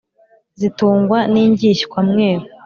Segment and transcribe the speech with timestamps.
[0.59, 2.45] zitungwa n'injyishywa mweru